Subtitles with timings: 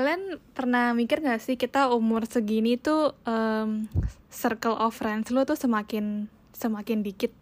[0.00, 3.84] kalian pernah mikir gak sih kita umur segini tuh um,
[4.32, 6.24] circle of friends lu tuh semakin
[6.56, 7.36] semakin dikit?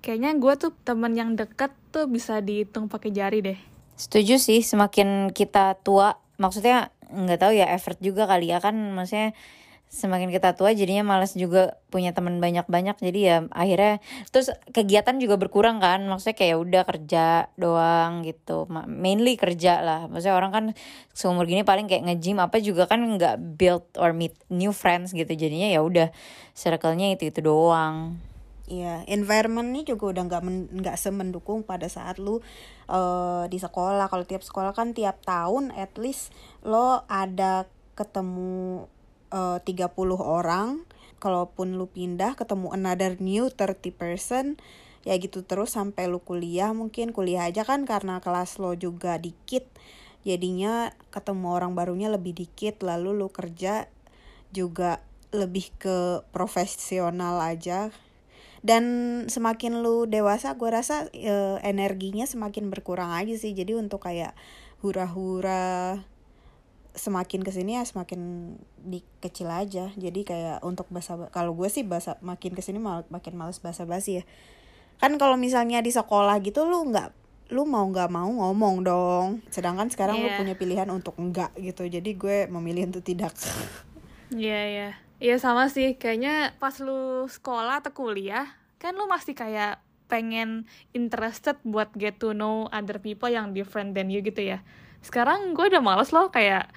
[0.00, 3.58] Kayaknya gue tuh temen yang deket tuh bisa dihitung pakai jari deh.
[4.00, 9.36] Setuju sih semakin kita tua maksudnya nggak tahu ya effort juga kali ya kan maksudnya
[9.94, 12.98] semakin kita tua jadinya males juga punya teman banyak-banyak.
[12.98, 14.02] Jadi ya akhirnya
[14.34, 16.02] terus kegiatan juga berkurang kan.
[16.10, 18.66] Maksudnya kayak udah kerja doang gitu.
[18.90, 20.10] Mainly kerja lah.
[20.10, 20.64] Maksudnya orang kan
[21.14, 25.30] seumur gini paling kayak nge-gym apa juga kan nggak build or meet new friends gitu.
[25.30, 26.10] Jadinya ya udah
[26.58, 28.18] circle-nya itu itu doang.
[28.64, 32.40] Iya, environment ini juga udah nggak nggak semendukung pada saat lu
[32.88, 34.08] uh, di sekolah.
[34.08, 36.32] Kalau tiap sekolah kan tiap tahun at least
[36.64, 38.88] lo ada ketemu
[39.34, 39.90] uh, 30
[40.22, 40.86] orang.
[41.18, 44.60] Kalaupun lu pindah ketemu another new 30 person
[45.04, 46.70] ya gitu terus sampai lu kuliah.
[46.70, 49.66] Mungkin kuliah aja kan karena kelas lo juga dikit.
[50.24, 53.90] Jadinya ketemu orang barunya lebih dikit lalu lu kerja
[54.54, 57.90] juga lebih ke profesional aja.
[58.64, 58.84] Dan
[59.28, 63.52] semakin lu dewasa gue rasa e, energinya semakin berkurang aja sih.
[63.52, 64.32] Jadi untuk kayak
[64.80, 66.00] hura-hura
[66.94, 71.82] semakin ke sini ya semakin di kecil aja jadi kayak untuk bahasa kalau gue sih
[71.82, 74.24] bahasa makin ke sini mal, makin males bahasa basi ya
[75.02, 77.10] kan kalau misalnya di sekolah gitu lu nggak
[77.50, 80.24] lu mau nggak mau ngomong dong sedangkan sekarang yeah.
[80.24, 80.38] lu iya.
[80.38, 83.34] punya pilihan untuk enggak gitu jadi gue memilih untuk tidak
[84.32, 84.92] iya yeah, iya yeah.
[85.18, 91.58] iya sama sih kayaknya pas lu sekolah atau kuliah kan lu masih kayak pengen interested
[91.66, 94.62] buat get to know other people yang different than you gitu ya
[95.04, 96.72] sekarang gue udah males loh kayak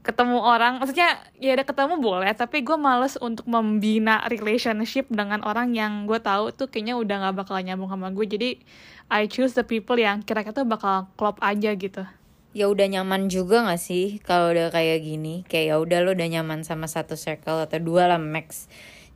[0.00, 0.80] ketemu orang.
[0.80, 6.16] Maksudnya ya ada ketemu boleh tapi gue males untuk membina relationship dengan orang yang gue
[6.16, 8.50] tahu tuh kayaknya udah nggak bakal nyambung sama gue jadi
[9.12, 12.08] I choose the people yang kira-kira tuh bakal klop aja gitu.
[12.50, 15.46] Ya udah nyaman juga gak sih kalau udah kayak gini?
[15.46, 18.66] Kayak ya udah lo udah nyaman sama satu circle atau dua lah max.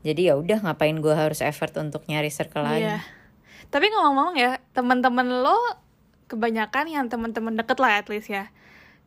[0.07, 3.01] Jadi ya udah ngapain gue harus effort untuk nyari circle lain?
[3.01, 3.03] Yeah.
[3.75, 5.59] tapi ngomong-ngomong ya teman-teman lo
[6.35, 8.51] kebanyakan yang teman-teman deket lah at least ya.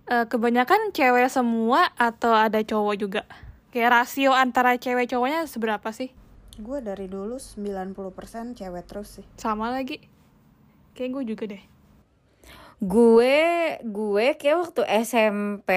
[0.08, 3.22] Uh, kebanyakan cewek semua atau ada cowok juga?
[3.76, 6.16] Kayak rasio antara cewek cowoknya seberapa sih?
[6.56, 9.26] Gue dari dulu 90% cewek terus sih.
[9.36, 10.00] Sama lagi.
[10.96, 11.64] Kayak gue juga deh.
[12.80, 13.38] Gue
[13.84, 15.70] gue kayak waktu SMP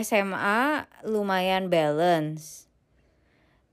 [0.00, 2.64] SMA lumayan balance.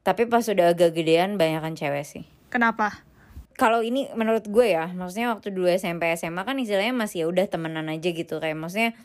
[0.03, 2.28] Tapi pas udah agak gedean banyakan cewek sih.
[2.51, 3.07] Kenapa
[3.53, 7.46] kalau ini menurut gue ya maksudnya waktu dulu SMP SMA kan istilahnya masih ya udah
[7.46, 8.97] temenan aja gitu kayak maksudnya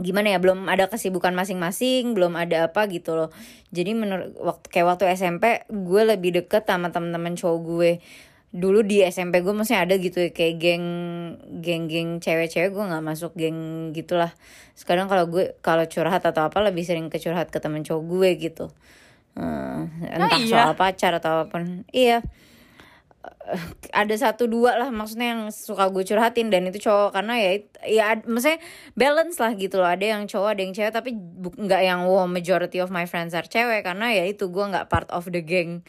[0.00, 3.30] gimana ya belum ada kesibukan masing-masing belum ada apa gitu loh.
[3.70, 7.92] Jadi menurut waktu kayak waktu SMP gue lebih deket sama teman-teman cowok gue.
[8.52, 10.86] Dulu di SMP gue masih ada gitu ya, kayak geng
[11.64, 14.32] geng geng cewek-cewek gue nggak masuk geng gitulah.
[14.76, 18.30] Sekarang kalau gue kalau curhat atau apa lebih sering ke curhat ke temen cowok gue
[18.40, 18.66] gitu.
[19.32, 20.52] Uh, entah nah, iya.
[20.52, 21.88] soal pacar atau apa pun.
[21.92, 22.20] Iya
[23.92, 27.52] ada satu dua lah maksudnya yang suka gue curhatin dan itu cowok karena ya
[27.86, 28.58] ya maksudnya
[28.98, 29.86] balance lah gitu loh.
[29.86, 31.10] Ada yang cowok ada yang cewek tapi
[31.58, 35.06] nggak yang wow majority of my friends are cewek karena ya itu gue nggak part
[35.14, 35.86] of the gang.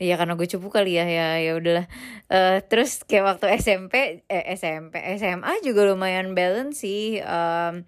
[0.00, 1.86] Ya karena gue cupu kali ya ya ya udahlah.
[2.28, 7.84] Uh, terus kayak waktu SMP eh, SMP SMA juga lumayan balance sih um,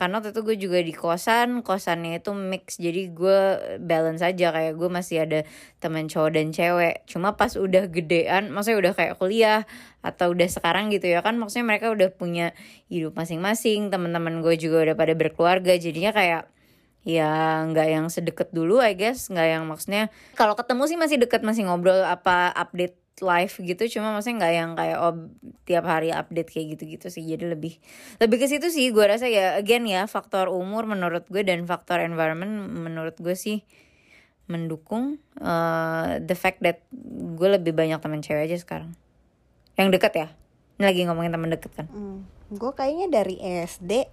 [0.00, 2.80] karena waktu itu gue juga di kosan kosannya itu mix.
[2.80, 3.38] Jadi gue
[3.78, 5.40] balance aja kayak gue masih ada
[5.78, 7.04] teman cowok dan cewek.
[7.06, 9.68] Cuma pas udah gedean maksudnya udah kayak kuliah
[10.00, 12.56] atau udah sekarang gitu ya kan maksudnya mereka udah punya
[12.90, 15.76] hidup masing-masing teman-teman gue juga udah pada berkeluarga.
[15.76, 16.48] Jadinya kayak
[17.02, 19.28] ya nggak yang sedekat dulu I guess.
[19.28, 24.16] Nggak yang maksudnya kalau ketemu sih masih deket masih ngobrol apa update live gitu cuma
[24.16, 25.14] maksudnya nggak yang kayak oh
[25.68, 27.22] tiap hari update kayak gitu-gitu sih.
[27.26, 27.76] Jadi lebih
[28.18, 28.88] lebih ke situ sih.
[28.94, 33.62] Gue rasa ya again ya faktor umur menurut gue dan faktor environment menurut gue sih
[34.50, 36.82] mendukung uh, the fact that
[37.36, 38.96] gue lebih banyak teman cewek aja sekarang.
[39.76, 40.28] Yang deket ya?
[40.80, 41.86] Ini lagi ngomongin teman deket kan?
[41.92, 44.08] Hmm, gue kayaknya dari SD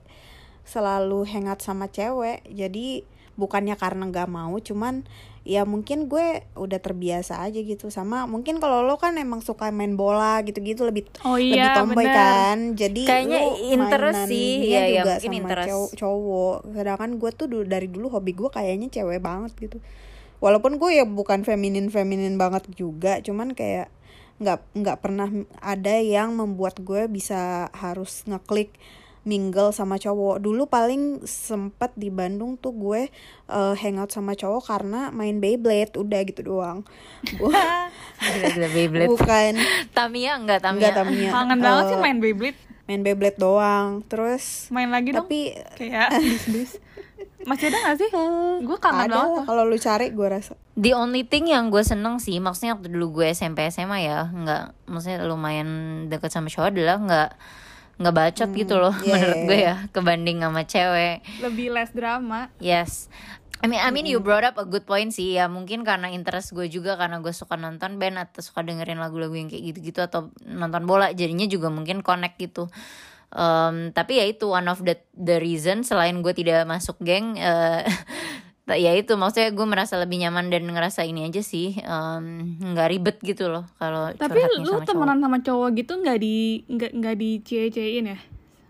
[0.68, 2.46] selalu hangout sama cewek.
[2.46, 3.04] Jadi
[3.40, 5.08] bukannya karena nggak mau cuman
[5.48, 7.92] ya mungkin gue udah terbiasa aja gitu.
[7.92, 12.06] Sama mungkin kalau lo kan emang suka main bola gitu-gitu lebih oh, iya, lebih tomboy
[12.06, 12.16] bener.
[12.16, 12.58] kan.
[12.76, 13.40] Jadi kayaknya
[13.74, 14.52] interest sih.
[14.68, 15.70] ya, juga ya, sama interest.
[15.70, 16.58] cowok, cowok.
[16.76, 19.78] Sedangkan gue tuh dari dulu hobi gue kayaknya cewek banget gitu.
[20.40, 23.92] Walaupun gue ya bukan feminin feminin banget juga cuman kayak
[24.40, 25.28] nggak nggak pernah
[25.60, 28.72] ada yang membuat gue bisa harus ngeklik
[29.30, 30.42] mingle sama cowok.
[30.42, 33.14] Dulu paling sempet di Bandung tuh gue
[33.46, 36.82] uh, hangout sama cowok karena main Beyblade udah gitu doang.
[37.30, 39.10] Gila, gila Beyblade.
[39.14, 39.54] Bukan.
[39.94, 42.60] Tamia enggak Tamia enggak Tamia kangen uh, banget sih eh, main Beyblade.
[42.90, 44.02] main Beyblade doang.
[44.10, 45.30] Terus main lagi dong.
[45.30, 46.82] tapi kayak dus-dus
[47.48, 48.10] masih ada gak sih?
[48.68, 50.60] Gue kangen ada banget kalau lu cari gue rasa.
[50.76, 54.92] The only thing yang gue seneng sih, maksudnya waktu dulu gue SMP SMA ya, nggak,
[54.92, 55.70] maksudnya lumayan
[56.12, 57.30] deket sama cowok adalah nggak
[58.00, 59.68] nggak bacot gitu loh, iya, menurut iya, gue iya.
[59.68, 61.18] ya, kebanding sama cewek.
[61.44, 63.12] lebih less drama Yes.
[63.60, 66.56] I mean, I mean you brought up a good point sih ya mungkin karena interest
[66.56, 70.32] gue juga karena gue suka nonton band atau suka dengerin lagu-lagu yang kayak gitu-gitu atau
[70.48, 72.72] nonton bola jadinya juga mungkin connect gitu.
[73.30, 77.84] Um, tapi ya itu one of the the reason selain gue tidak masuk geng eh,
[78.78, 83.18] ya itu maksudnya gue merasa lebih nyaman dan ngerasa ini aja sih em, nggak ribet
[83.26, 84.86] gitu loh kalau tapi lu sama cowok.
[84.86, 86.36] temenan sama cowok gitu nggak di
[86.70, 88.20] nggak nggak di cie-ciein ya?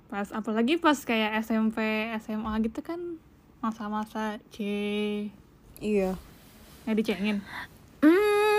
[0.10, 1.78] Pas apalagi pas kayak SMP
[2.24, 3.20] SMA gitu kan
[3.60, 4.58] masa-masa c.
[5.84, 6.16] Iya.
[6.88, 7.38] Nggak dicengin?
[8.00, 8.59] Hmm,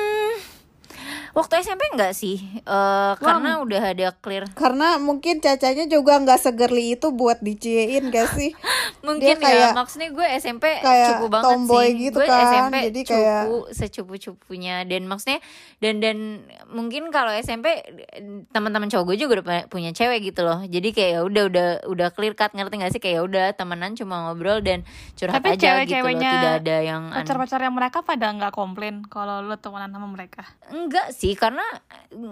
[1.32, 2.36] waktu SMP enggak sih?
[2.56, 4.44] Eh, karena udah ada clear.
[4.50, 8.50] Karena mungkin cacanya juga nggak segerli itu buat diciein gak sih?
[9.06, 11.98] Mungkin Dia kayak- ya maksudnya gue SMP kayak cupu banget tomboy sih.
[12.02, 14.76] gitu gue kan, SMP jadi cupu kayak- secupu-cupunya.
[14.84, 15.40] Dan maksudnya
[15.78, 16.16] dan dan
[16.68, 17.80] mungkin kalau SMP
[18.50, 20.60] teman-teman cowok gue juga udah pu- punya cewek gitu loh.
[20.62, 23.00] Jadi kayak ya udah udah udah clear cut ngerti gak sih?
[23.00, 24.84] Kayak ya udah temenan cuma ngobrol dan
[25.14, 25.74] curhat tapi aja gitu loh.
[25.80, 27.16] cewek-ceweknya tidak ada yang aneh.
[27.16, 30.42] pacar-pacarnya mereka pada nggak komplain kalau lu temenan sama mereka?
[30.68, 31.62] Enggak sih, karena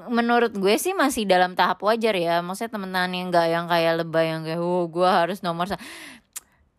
[0.08, 2.40] menurut gue sih masih dalam tahap wajar ya.
[2.40, 5.80] Maksudnya temenan yang enggak yang kayak lebay yang kayak, oh gue harus nomor sa-"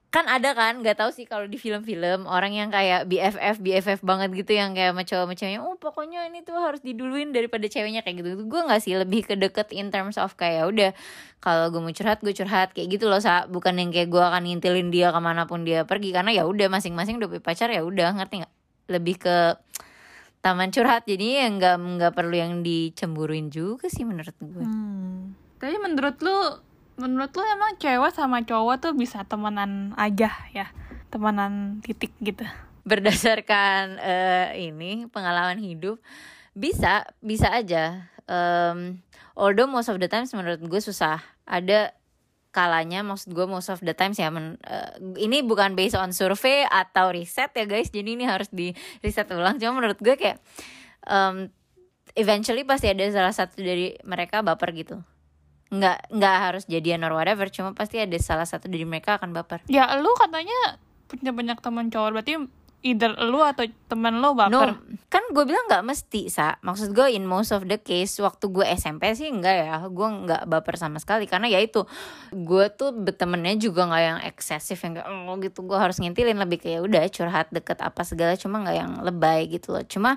[0.10, 4.34] kan ada kan nggak tahu sih kalau di film-film orang yang kayak BFF BFF banget
[4.34, 8.26] gitu yang kayak sama cowok ceweknya oh pokoknya ini tuh harus diduluin daripada ceweknya kayak
[8.26, 10.92] gitu gue nggak sih lebih ke deket in terms of kayak "Ya udah
[11.40, 13.48] kalau gue mau curhat gue curhat kayak gitu loh sa.
[13.48, 16.68] Bukan yang kayak gue akan ngintilin dia ke mana pun dia pergi karena ya udah
[16.68, 18.54] masing-masing udah pacar ya udah ngerti nggak?
[18.92, 19.36] Lebih ke
[20.40, 21.04] taman curhat.
[21.06, 24.64] Jadi ya nggak nggak perlu yang dicemburuin juga sih menurut gue.
[24.64, 25.36] Hmm.
[25.60, 26.38] Tapi menurut lu,
[27.00, 30.72] menurut lu emang cewek sama cowok tuh bisa temenan aja ya,
[31.12, 32.48] temenan titik gitu.
[32.90, 36.02] berdasarkan eh, ini pengalaman hidup
[36.58, 38.10] bisa bisa aja.
[38.26, 39.04] Em,
[39.38, 41.22] although most of the times menurut gue susah.
[41.50, 41.94] Ada
[42.50, 46.66] kalanya maksud gue most of the times ya men- eh, ini bukan based on survei
[46.66, 48.74] atau riset ya guys jadi ini harus di
[49.06, 49.62] riset ulang.
[49.62, 50.42] Cuma menurut gue kayak
[51.06, 51.54] em,
[52.18, 54.98] eventually pasti ada salah satu dari mereka baper gitu.
[55.70, 59.62] Nggak nggak harus jadian or whatever cuma pasti ada salah satu dari mereka akan baper.
[59.70, 62.34] Ya lu katanya punya banyak teman cowok, berarti
[62.80, 64.52] either lu atau temen lu baper.
[64.52, 64.80] No,
[65.12, 66.56] kan gue bilang nggak mesti sa.
[66.64, 70.48] Maksud gue in most of the case waktu gue SMP sih enggak ya, gue nggak
[70.48, 71.84] baper sama sekali karena ya itu
[72.32, 76.64] gue tuh bertemennya juga nggak yang eksesif yang kayak oh gitu gue harus ngintilin lebih
[76.64, 79.84] kayak udah curhat deket apa segala cuma nggak yang lebay gitu loh.
[79.84, 80.16] Cuma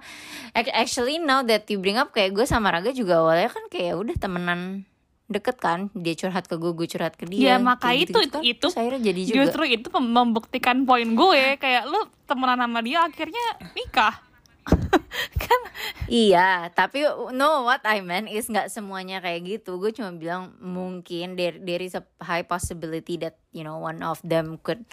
[0.55, 3.99] ac- actually now that you bring up kayak gue sama Raga juga awalnya kan kayak
[3.99, 4.87] udah temenan
[5.32, 8.43] deket kan dia curhat ke gue gue curhat ke dia Ya, maka kayak itu- kan.
[8.43, 13.02] itu akhirnya jadi juga Justru itu mem- membuktikan poin gue, kayak lu temenan sama dia
[13.02, 14.14] akhirnya nikah.
[15.43, 15.61] kan
[16.06, 17.02] Iya, tapi
[17.32, 19.75] no what I meant is nggak semuanya kayak gitu.
[19.76, 24.23] Gue cuma bilang mungkin there, there is a high possibility that you know one of
[24.23, 24.87] them could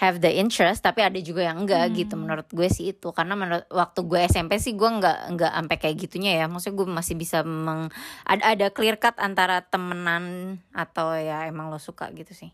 [0.00, 2.16] have the interest, tapi ada juga yang enggak gitu.
[2.16, 5.96] Menurut gue sih itu karena menurut waktu gue SMP sih gue nggak nggak sampai kayak
[6.00, 6.48] gitunya ya.
[6.48, 7.92] Maksudnya gue masih bisa meng
[8.24, 12.50] ada ada clear cut antara temenan atau ya emang lo suka gitu sih.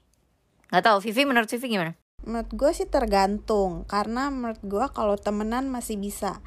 [0.75, 1.95] Nggak tahu, Vivi menurut Vivi gimana?
[2.27, 6.43] menurut gue sih tergantung karena menurut gue kalau temenan masih bisa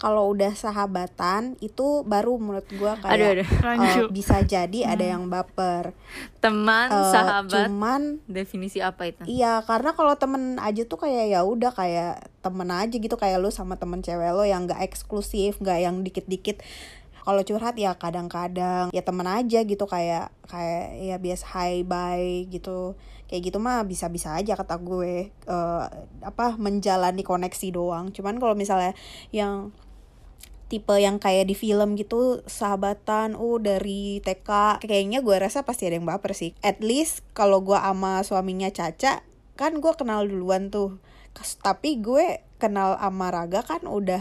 [0.00, 3.48] kalau udah sahabatan itu baru menurut gue kayak Aduh, aduh.
[3.60, 4.02] Rancu.
[4.10, 5.92] bisa jadi ada yang baper
[6.42, 9.22] Teman, Eh, sahabat, cuman definisi apa itu?
[9.24, 13.48] Iya, karena kalau temen aja tuh kayak ya udah kayak temen aja gitu kayak lu
[13.54, 16.60] sama temen cewek lo yang gak eksklusif, gak yang dikit-dikit.
[17.22, 22.98] Kalau curhat ya kadang-kadang ya temen aja gitu kayak kayak ya biasa hi bye gitu.
[23.32, 25.84] Kayak gitu mah bisa-bisa aja kata gue eh,
[26.20, 28.12] apa menjalani koneksi doang.
[28.12, 28.92] Cuman kalau misalnya
[29.32, 29.72] yang
[30.68, 35.96] tipe yang kayak di film gitu sahabatan oh dari TK kayaknya gue rasa pasti ada
[35.96, 36.52] yang baper sih.
[36.60, 39.24] At least kalau gue ama suaminya Caca
[39.56, 41.00] kan gue kenal duluan tuh.
[41.64, 44.20] Tapi gue kenal ama Raga kan udah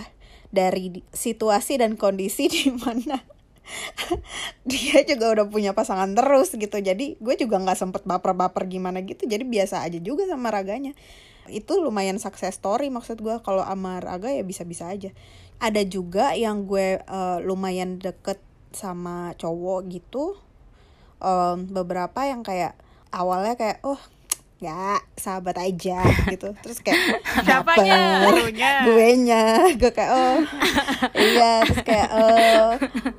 [0.55, 3.40] dari situasi dan kondisi di mana
[4.69, 6.77] dia juga udah punya pasangan terus gitu.
[6.77, 9.25] Jadi gue juga nggak sempet baper-baper gimana gitu.
[9.25, 10.93] Jadi biasa aja juga sama Raganya.
[11.49, 13.35] Itu lumayan success story maksud gue.
[13.41, 15.09] Kalau sama Raga ya bisa-bisa aja.
[15.61, 18.41] Ada juga yang gue eh, lumayan deket
[18.71, 20.39] sama cowok gitu.
[21.21, 22.73] Em, beberapa yang kayak
[23.13, 23.99] awalnya kayak oh
[24.61, 26.53] ya sahabat aja gitu.
[26.61, 28.29] Terus kayak Siapanya?
[28.85, 30.37] gue nya gue kayak oh.
[31.17, 32.69] Iya terus kayak oh,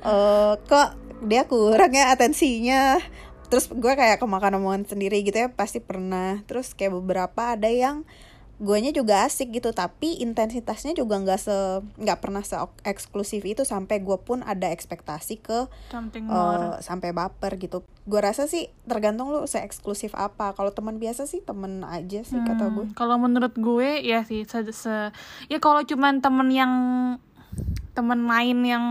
[0.07, 0.95] oh kok
[1.27, 2.97] dia kurang ya atensinya?
[3.51, 6.41] Terus gue kayak kemakan omongan sendiri gitu ya pasti pernah.
[6.47, 8.07] Terus kayak beberapa ada yang
[8.63, 11.55] guanya juga asik gitu tapi intensitasnya juga nggak se
[11.99, 15.67] nggak pernah se eksklusif itu sampai gue pun ada ekspektasi ke
[16.31, 17.83] uh, sampai baper gitu.
[18.07, 20.55] Gue rasa sih tergantung lu se eksklusif apa.
[20.55, 24.47] Kalau teman biasa sih temen aja sih kata gue Hmm, kalau menurut gue ya sih
[24.47, 25.11] se, se-
[25.51, 26.73] ya kalau cuman temen yang
[27.93, 28.85] temen main yang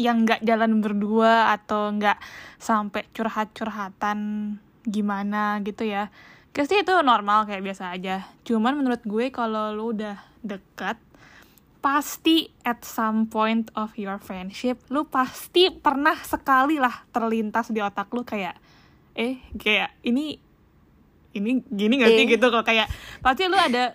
[0.00, 2.16] yang nggak jalan berdua atau nggak
[2.56, 4.18] sampai curhat-curhatan
[4.88, 6.08] gimana gitu ya
[6.58, 8.26] Pasti itu normal kayak biasa aja.
[8.42, 10.98] Cuman menurut gue kalau lu udah dekat
[11.78, 18.10] pasti at some point of your friendship lu pasti pernah sekali lah terlintas di otak
[18.10, 18.58] lu kayak
[19.14, 20.42] eh kayak ini
[21.38, 22.26] ini gini gak sih?
[22.26, 22.30] Eh.
[22.34, 22.90] gitu kok kayak
[23.22, 23.94] pasti lu ada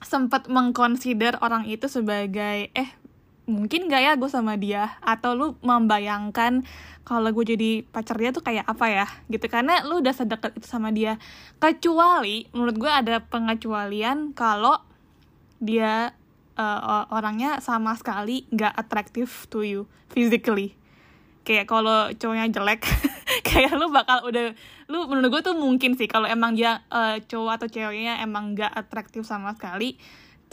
[0.00, 2.90] sempat mengconsider orang itu sebagai eh
[3.44, 4.96] mungkin gak ya gue sama dia?
[5.04, 6.64] Atau lu membayangkan
[7.04, 9.06] kalau gue jadi pacar dia tuh kayak apa ya?
[9.28, 11.20] Gitu karena lu udah sedekat itu sama dia.
[11.60, 14.80] Kecuali menurut gue ada pengecualian kalau
[15.60, 16.12] dia
[16.56, 20.76] uh, orangnya sama sekali nggak attractive to you physically.
[21.44, 22.88] Kayak kalau cowoknya jelek
[23.48, 24.56] kayak lu bakal udah
[24.88, 28.72] lu menurut gue tuh mungkin sih kalau emang dia uh, cowok atau ceweknya emang nggak
[28.72, 29.96] atraktif sama sekali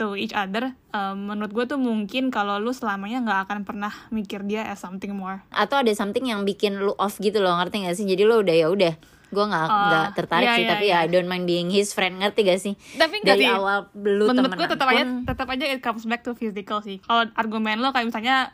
[0.01, 4.41] to each other um, menurut gue tuh mungkin kalau lu selamanya nggak akan pernah mikir
[4.49, 5.45] dia as something more.
[5.53, 8.09] Atau ada something yang bikin lu off gitu loh ngerti gak sih?
[8.09, 8.93] Jadi lu udah ya udah
[9.31, 10.97] gue nggak Oh, nggak tertarik iya, sih iya, tapi iya.
[10.99, 12.73] ya I don't mind being his friend ngerti gak sih?
[12.97, 13.53] Tapi dari sih.
[13.53, 16.97] awal lu menurut gue tetap aja tetap aja it comes back to physical sih.
[17.05, 18.49] Kalau argumen lo kayak misalnya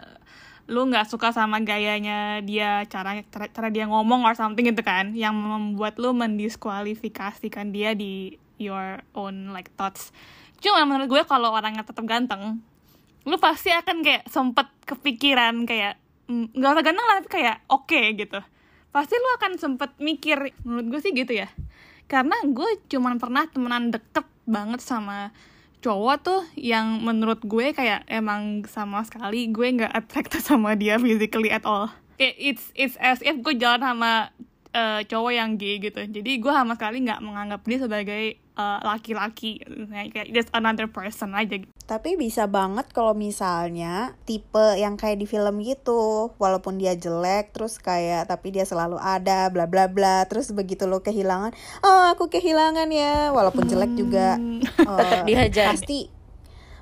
[0.68, 5.16] lu nggak suka sama gayanya dia cara, cara cara dia ngomong or something gitu kan
[5.16, 10.12] yang membuat lu mendiskualifikasikan dia di your own like thoughts
[10.62, 12.62] cuma menurut gue kalau orangnya tetap ganteng
[13.28, 16.00] lu pasti akan kayak sempet kepikiran kayak
[16.32, 18.40] mm, nggak usah ganteng lah kayak oke gitu.
[18.96, 21.52] Pasti lu akan sempet mikir menurut gue sih gitu ya.
[22.08, 25.36] Karena gue cuman pernah temenan deket banget sama
[25.84, 31.52] cowok tuh yang menurut gue kayak emang sama sekali gue nggak attracted sama dia physically
[31.52, 31.92] at all.
[32.18, 34.32] It's it's as if gue jalan sama
[34.78, 39.62] eh, cowok yang gay gitu jadi gue sama sekali nggak menganggap dia sebagai eh, laki-laki
[39.90, 41.74] kayak just another person aja gitu.
[41.88, 47.80] Tapi bisa banget kalau misalnya tipe yang kayak di film gitu, walaupun dia jelek terus
[47.80, 51.56] kayak tapi dia selalu ada bla bla bla, terus begitu lo kehilangan,
[51.88, 55.66] oh aku kehilangan ya, walaupun jelek juga eh, Tetap dihajar.
[55.72, 56.12] Pasti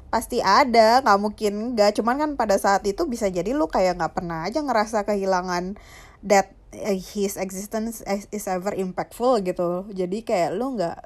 [0.09, 2.01] pasti ada, nggak mungkin nggak.
[2.01, 5.77] Cuman kan pada saat itu bisa jadi lu kayak nggak pernah aja ngerasa kehilangan
[6.25, 6.49] that
[6.93, 9.87] his existence is is ever impactful gitu.
[9.89, 10.97] Jadi kayak lu nggak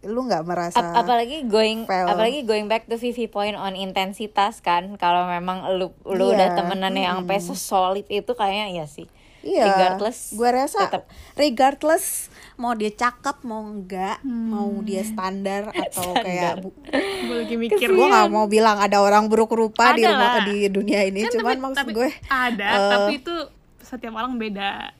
[0.00, 2.06] lu nggak merasa Ap- apalagi going fail.
[2.06, 4.94] apalagi going back to Vivi point on intensitas kan.
[4.94, 9.08] Kalau memang lu lu Iya, udah temenan yang sampai solid itu kayaknya ya sih.
[9.38, 11.06] Iya, regardless gue rasa tetap
[11.38, 16.74] regardless mau dia cakep mau enggak, mau dia standar atau kayak bu,
[17.22, 20.44] gue lagi mikir gue nggak mau bilang ada orang buruk rupa di Ada rumah lah.
[20.44, 23.34] di dunia ini, Kan cuman tapi- maksud tapi gue ada eh, tapi itu
[23.78, 24.90] setiap orang beda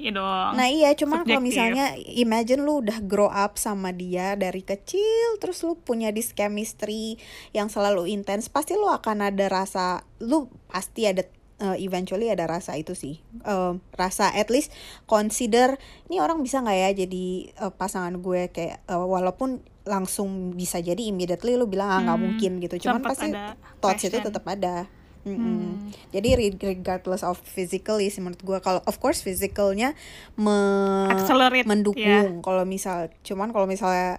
[0.00, 0.50] Iya dong.
[0.56, 5.60] Nah iya cuman kalau misalnya imagine lu udah grow up sama dia dari kecil terus
[5.60, 7.20] lu punya this chemistry
[7.52, 11.28] yang selalu intens pasti lu akan ada rasa lu pasti ada
[11.60, 13.20] uh, eventually ada rasa itu sih.
[13.44, 14.72] Um, rasa at least
[15.04, 15.76] consider
[16.08, 17.26] ini orang bisa nggak ya jadi
[17.60, 22.24] uh, pasangan gue kayak uh, walaupun langsung bisa jadi immediately lu bilang ah nggak Hmm,
[22.24, 22.88] mungkin gitu.
[22.88, 23.52] Cuman pasti ada
[23.84, 24.88] thoughts itu tetap ada
[25.20, 25.36] Mm-mm.
[25.36, 25.92] Hmm.
[26.10, 29.92] Jadi re- regardless of physically sih menurut gue kalau of course physicalnya
[30.34, 34.16] me- Accelerate, mendukung kalau misal cuman kalau misalnya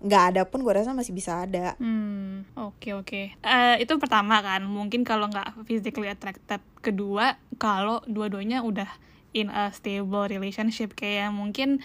[0.00, 1.76] nggak ada pun gue rasa masih bisa ada.
[1.76, 3.36] Hmm, oke oke.
[3.36, 6.58] Eh, itu pertama kan, mungkin kalau nggak physically attracted.
[6.80, 8.88] Kedua, kalau dua-duanya udah
[9.36, 11.84] in a stable relationship kayak mungkin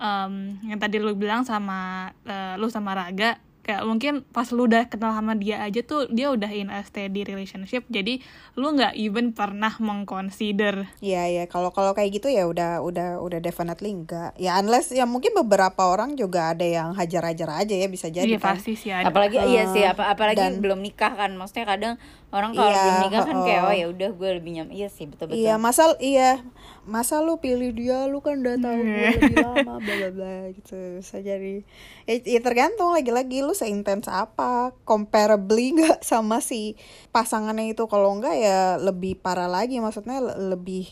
[0.00, 0.32] em,
[0.64, 3.36] yang tadi lu bilang sama eh, lu sama Raga,
[3.70, 7.22] kayak mungkin pas lu udah kenal sama dia aja tuh dia udah in a steady
[7.22, 8.18] relationship, jadi
[8.54, 13.38] lu nggak even pernah mengconsider Iya ya kalau kalau kayak gitu ya udah udah udah
[13.38, 14.34] definitely enggak.
[14.36, 18.38] Ya unless ya mungkin beberapa orang juga ada yang hajar-hajar aja ya bisa jadi Iya
[18.38, 18.56] kan.
[18.56, 19.06] pasti sih ada.
[19.06, 21.94] apalagi iya sih Eh, apa apalagi dan- belum nikah kan maksudnya kadang
[22.30, 23.68] orang kalau Iya, belum nikah kan kayak oh.
[23.68, 26.42] oh ya udah gue lebih nyaman iya sih betul betul Iya, masa iya,
[26.86, 30.74] masa lu pilih dia, lu kan udah tahu gue lebih lama, bla bla bla gitu.
[30.98, 31.62] Bisa jadi,
[32.10, 36.74] ya, ya tergantung lagi-lagi lu seintens apa, comparably nggak sama si
[37.14, 37.86] pasangannya itu.
[37.86, 40.86] Kalau enggak ya lebih parah lagi, maksudnya le- lebih.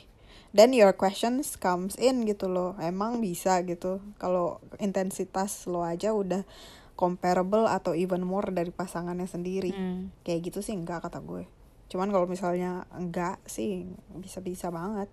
[0.54, 4.00] Dan your questions comes in gitu loh, emang bisa gitu.
[4.22, 6.42] Kalau intensitas lo aja udah
[6.98, 9.70] comparable atau even more dari pasangannya sendiri.
[9.70, 10.10] Hmm.
[10.26, 11.46] kayak gitu sih enggak kata gue.
[11.86, 13.86] Cuman kalau misalnya enggak sih
[14.18, 15.06] bisa-bisa banget.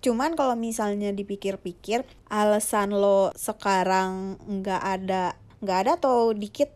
[0.00, 6.72] Cuman kalau misalnya dipikir-pikir alasan lo sekarang nggak ada nggak ada atau dikit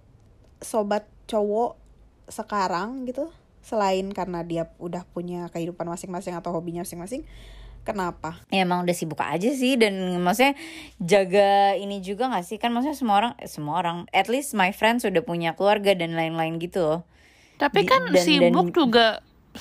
[0.59, 1.79] sobat cowok
[2.27, 3.31] sekarang gitu?
[3.65, 7.25] Selain karena dia udah punya kehidupan masing-masing atau hobinya masing-masing
[7.85, 10.57] kenapa ya emang udah sibuk aja sih dan maksudnya
[10.99, 14.71] jaga ini juga gak sih kan maksudnya semua orang eh, semua orang at least my
[14.71, 17.01] friends sudah punya keluarga dan lain-lain gitu loh
[17.55, 19.07] Tapi Di- kan dan- sibuk dan- juga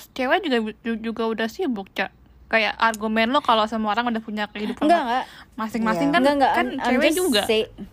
[0.10, 0.58] cewek juga
[0.98, 2.10] juga udah sibuk, Cak.
[2.48, 6.14] Kayak argumen lo kalau semua orang udah punya kehidupan enggak enggak masing-masing Iya.
[6.14, 7.42] kan enggak enggak kan I'm- I'm cewek juga.
[7.46, 7.86] say- no,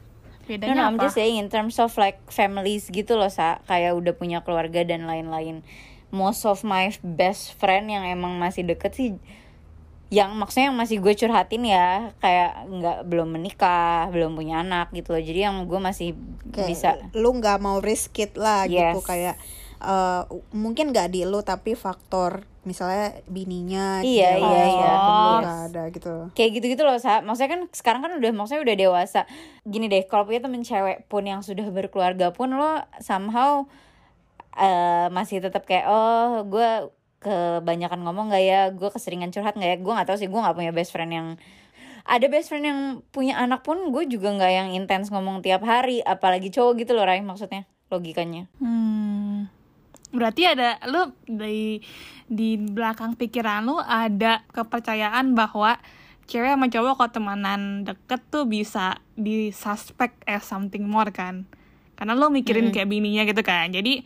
[0.49, 1.05] Bedanya no, I'm apa?
[1.05, 5.05] just saying in terms of like families gitu loh sa kayak udah punya keluarga dan
[5.05, 5.61] lain-lain
[6.09, 9.09] most of my best friend yang emang masih deket sih
[10.11, 15.14] yang maksudnya yang masih gue curhatin ya kayak nggak belum menikah belum punya anak gitu
[15.14, 15.23] loh.
[15.23, 16.19] Jadi yang gue masih
[16.50, 19.07] kayak bisa lu nggak mau risk it lah gitu Yes.
[19.07, 19.35] kayak
[19.81, 24.93] eh, mungkin nggak di lu tapi faktor misalnya bininya Iya, jauh, iya, iya.
[25.40, 26.14] nggak ada gitu.
[26.35, 27.23] Kayak gitu-gitu loh sa.
[27.23, 29.21] Maksudnya kan sekarang kan udah maksudnya udah dewasa.
[29.62, 33.64] Gini deh kalau punya temen cewek pun yang sudah berkeluarga pun lo somehow
[34.59, 36.90] eh, masih tetap kayak oh gue
[37.21, 40.57] kebanyakan ngomong gak ya gue keseringan curhat gak ya gue nggak tahu sih gue nggak
[40.57, 41.29] punya best friend yang
[42.09, 42.81] ada best friend yang
[43.12, 47.05] punya anak pun gue juga nggak yang intens ngomong tiap hari apalagi cowok gitu loh
[47.05, 49.53] Rai maksudnya logikanya Hmm.
[50.11, 51.79] Berarti ada lu di
[52.27, 55.79] di belakang pikiran lu ada kepercayaan bahwa
[56.27, 61.47] cewek sama cowok kalau temenan deket tuh bisa disuspek as something more kan.
[61.95, 63.71] Karena lu mikirin kayak bininya gitu kan.
[63.71, 64.03] Jadi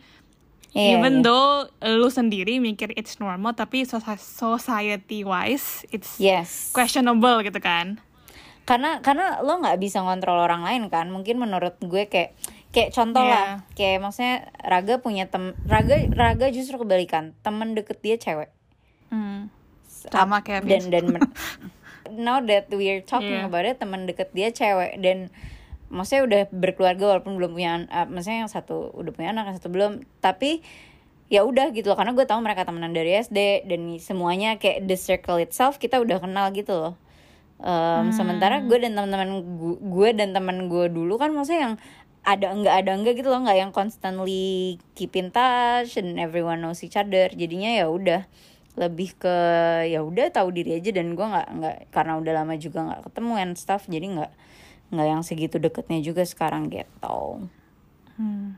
[0.75, 1.23] Iya, even iya.
[1.23, 1.49] though
[1.87, 8.03] lu sendiri mikir it's normal tapi society wise it's yes questionable gitu kan.
[8.65, 12.33] karena karena lo nggak bisa ngontrol orang lain kan mungkin menurut gue kayak
[12.69, 13.31] kayak contoh Iya.
[13.31, 18.49] lah kayak maksudnya Raga punya tem Raga Raga justru kebalikan temen deket dia cewek
[19.07, 19.53] Hmm.
[19.85, 21.05] Sama kayak dan dan
[22.19, 23.47] now that we're talking Iya.
[23.47, 25.29] about it temen deket dia cewek dan
[25.89, 29.69] maksudnya udah berkeluarga walaupun belum punya uh, maksudnya yang satu udah punya anak yang satu
[29.69, 29.91] belum.
[30.19, 30.65] Tapi
[31.29, 31.97] ya udah gitu loh.
[31.97, 36.21] Karena gue tahu mereka temenan dari SD dan semuanya kayak the circle itself kita udah
[36.21, 36.95] kenal gitu loh.
[37.55, 41.75] Um, sementara gue dan teman-teman gu- gue dan teman gue dulu kan maksudnya yang
[42.25, 43.41] ada enggak ada enggak gitu loh.
[43.41, 47.31] Nggak yang constantly keep in touch and everyone knows each other.
[47.31, 48.25] Jadinya ya udah.
[48.75, 49.37] Lebih ke
[49.87, 53.33] ya udah tahu diri aja dan gue nggak nggak karena udah lama juga nggak ketemu
[53.39, 54.31] and stuff jadi nggak
[54.93, 57.49] nggak yang segitu deketnya juga sekarang gitu
[58.15, 58.55] Hmm.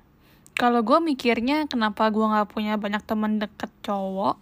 [0.58, 4.38] Kalau gue mikirnya kenapa gue nggak punya banyak teman deket cowok,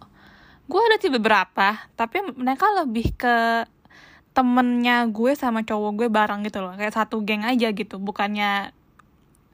[0.68, 3.64] gue ada sih beberapa, tapi mereka lebih ke
[4.36, 8.72] temennya gue sama cowok gue bareng gitu loh, kayak satu geng aja gitu, bukannya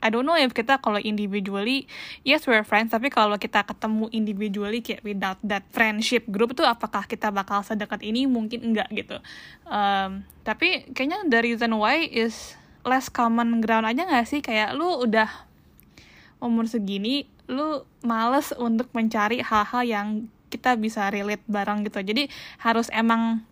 [0.03, 1.87] I don't know if kita kalau individually,
[2.27, 7.07] yes we're friends, tapi kalau kita ketemu individually kayak without that friendship group tuh apakah
[7.07, 8.27] kita bakal sedekat ini?
[8.27, 9.23] Mungkin enggak gitu.
[9.71, 14.43] Um, tapi kayaknya the reason why is less common ground aja gak sih?
[14.43, 15.31] Kayak lu udah
[16.43, 20.09] umur segini, lu males untuk mencari hal-hal yang
[20.51, 22.03] kita bisa relate bareng gitu.
[22.03, 22.27] Jadi
[22.61, 23.47] harus emang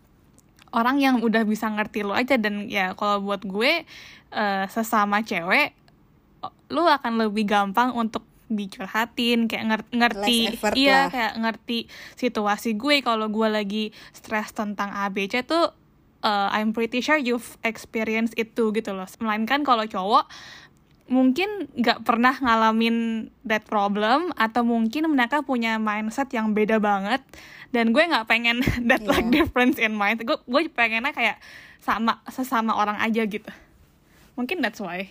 [0.70, 3.86] orang yang udah bisa ngerti lu aja dan ya kalau buat gue
[4.30, 5.74] eh, sesama cewek
[6.68, 11.08] lu akan lebih gampang untuk dicurhatin kayak nger- ngerti iya lah.
[11.08, 11.78] kayak ngerti
[12.14, 12.98] situasi gue.
[13.00, 15.70] Kalau gue lagi stres tentang ABC tuh
[16.20, 19.06] uh, I'm pretty sure you've experienced itu gitu loh.
[19.18, 20.26] Melainkan kalau cowok
[21.10, 27.18] mungkin nggak pernah ngalamin that problem atau mungkin mereka punya mindset yang beda banget
[27.74, 29.42] dan gue nggak pengen that like Iya.
[29.42, 30.22] difference in mind.
[30.22, 31.38] Gue gue pengennya kayak
[31.78, 33.50] sama sesama orang aja gitu.
[34.34, 35.10] Mungkin that's why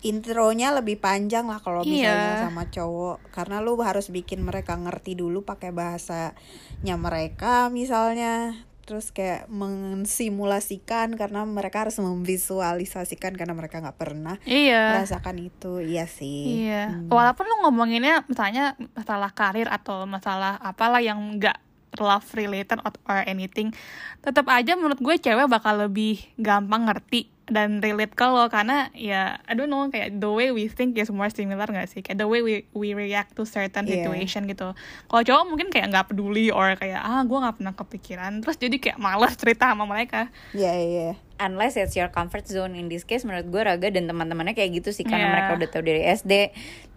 [0.00, 2.44] intronya lebih panjang lah kalau misalnya Iya.
[2.48, 3.20] sama cowok.
[3.30, 8.56] Karena lu harus bikin mereka ngerti dulu pakai bahasanya mereka misalnya.
[8.80, 14.98] Terus kayak mensimulasikan karena mereka harus memvisualisasikan karena mereka nggak pernah iya.
[14.98, 15.78] merasakan itu.
[15.78, 16.66] Iya sih.
[16.66, 17.06] Iya, Hmm.
[17.06, 21.54] walaupun lu ngomonginnya misalnya masalah karir atau masalah apalah yang nggak
[21.98, 23.74] love related or anything,
[24.22, 29.42] tetap aja menurut gue cewek bakal lebih gampang ngerti dan relate ke lo karena ya
[29.44, 32.28] I don't know kayak the way we think is more similar gak sih kayak the
[32.30, 34.72] way we we react to certain situation gitu.
[35.10, 38.76] Kalau cowok mungkin kayak nggak peduli or kayak ah gue nggak pernah kepikiran terus jadi
[38.78, 40.30] kayak malas cerita sama mereka.
[40.54, 41.10] Iya iya
[41.40, 44.92] unless it's your comfort zone in this case menurut gue Raga dan teman-temannya kayak gitu
[44.92, 45.32] sih karena Iya.
[45.32, 46.32] mereka udah tahu dari SD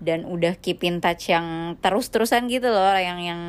[0.04, 3.42] dan udah keep in touch yang terus-terusan gitu loh yang yang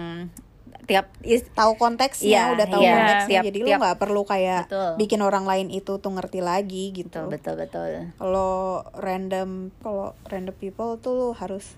[0.85, 2.92] tiap is- tahu konteksnya Iya, udah tahu iya.
[2.94, 3.29] konteksnya.
[3.35, 4.90] Tiap- jadi lu tiap- nggak perlu kayak Betul.
[4.97, 7.25] bikin orang lain itu tuh ngerti lagi gitu.
[7.27, 8.12] Betul betul betul.
[8.14, 8.53] Kalau
[8.94, 11.75] random kalau random people tuh lu harus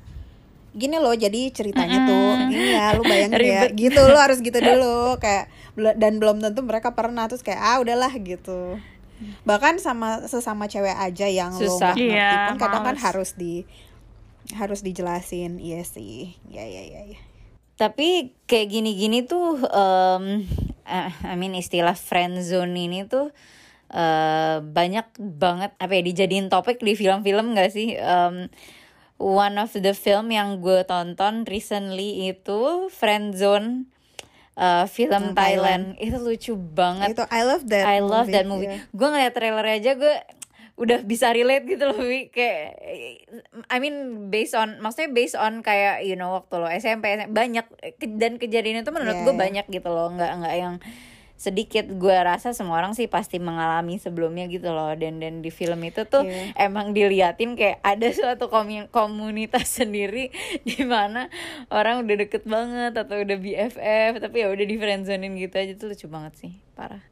[0.73, 5.16] gini loh jadi ceritanya tuh ini ya lu bayangin ya gitu lu harus gitu dulu
[5.16, 5.49] kayak
[5.95, 8.77] dan belum tentu mereka pernah terus kayak ah udahlah gitu.
[9.42, 11.97] Bahkan sama sesama cewek aja yang lo Susah.
[11.97, 13.64] nggak ngerti Iya, pun kadang kan harus di
[14.53, 15.57] harus dijelasin.
[15.57, 16.37] Iya sih.
[16.47, 17.21] Ya ya ya, ya.
[17.77, 20.25] Tapi kayak gini-gini tuh, um,
[21.23, 23.35] I mean istilah friend zone ini tuh
[23.93, 28.01] eh, banyak banget apa ya dijadiin topik di film-film gak sih?
[28.01, 28.49] Um,
[29.21, 33.87] one of the film yang gue tonton recently itu friend zone
[34.57, 35.85] eh, film Yang Thailand.
[36.01, 37.12] itu lucu banget.
[37.12, 38.73] itu I love that I love that movie.
[38.73, 38.81] yeah.
[38.97, 40.15] Gue ngeliat trailer aja gue
[40.77, 42.29] udah bisa relate gitu loh, Wi.
[42.29, 42.77] Kayak
[43.73, 47.67] I mean based on maksudnya based on kayak you know waktu lo SMP, SMP banyak
[48.21, 49.45] dan kejadian itu menurut Yeah, gue yeah.
[49.49, 50.75] banyak gitu loh, nggak nggak yang
[51.37, 55.85] sedikit gue rasa semua orang sih pasti mengalami sebelumnya gitu loh dan dan di film
[55.85, 56.73] itu tuh Yeah.
[56.73, 58.49] emang diliatin kayak ada suatu
[58.89, 60.33] komunitas sendiri
[60.65, 61.29] di mana
[61.69, 65.93] orang udah deket banget atau udah BFF tapi ya udah di friendzonein gitu aja tuh
[65.93, 67.05] lucu banget sih parah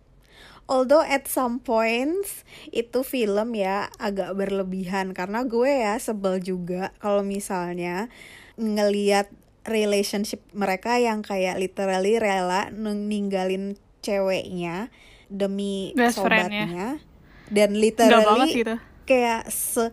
[0.64, 2.40] Although at some points
[2.72, 8.08] itu film ya agak berlebihan karena gue ya sebel juga kalau misalnya
[8.56, 9.28] ngeliat
[9.68, 14.88] relationship mereka yang kayak literally rela ninggalin ceweknya
[15.28, 17.00] demi Best sobatnya.
[17.52, 18.76] Dan literally gitu.
[19.04, 19.92] kayak se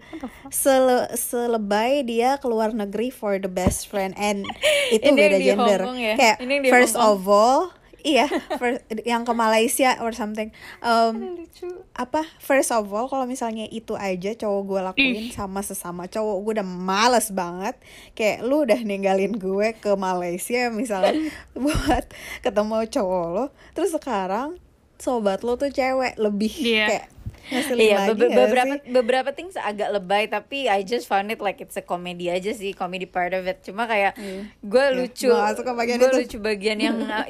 [0.56, 4.16] sele- selebay dia keluar negeri for the best friend.
[4.16, 4.48] And
[4.96, 5.80] itu Ini beda gender.
[6.00, 6.16] Ya?
[6.16, 12.26] kayak Ini first of all iya first, yang ke Malaysia or something um, lucu apa
[12.38, 15.34] first of all kalau misalnya itu aja cowok gue lakuin Ih.
[15.34, 17.76] sama sesama cowok gue udah males banget
[18.14, 21.14] kayak lu udah ninggalin gue ke Malaysia misalnya
[21.58, 22.06] buat
[22.42, 24.58] ketemu cowok lo terus sekarang
[24.98, 26.86] sobat lo tuh cewek lebih Iya.
[26.88, 27.08] kayak
[27.48, 28.82] ngeselin Iya, lagi be- beberapa sih?
[28.88, 32.72] beberapa things agak lebay tapi I just found it like it's a comedy aja sih,
[32.72, 33.62] comedy part of it.
[33.62, 34.42] Cuma kayak Iya.
[34.62, 35.30] gue Iya, lucu,
[35.72, 37.26] bagian gue lucu bagian yang uh,